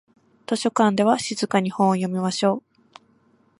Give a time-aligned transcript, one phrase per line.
[0.47, 3.01] 図書館では静かに本を読みましょう。